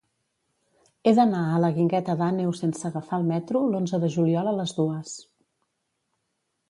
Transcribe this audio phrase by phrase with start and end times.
[1.03, 4.75] He d'anar a la Guingueta d'Àneu sense agafar el metro l'onze de juliol a les
[4.79, 5.17] dues.